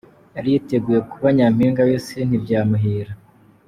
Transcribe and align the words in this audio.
Yari 0.35 0.47
yiteguye 0.53 0.99
kuba 1.11 1.27
Nyampinga 1.37 1.81
w'isi 1.87 2.17
ntibyamuhira. 2.27 3.11